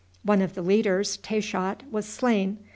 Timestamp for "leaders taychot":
0.63-1.83